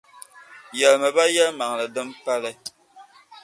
Yεlimi 0.79 1.09
ba 1.15 1.23
yεlimaŋli 1.35 1.85
din 1.95 2.09
pali. 2.23 2.51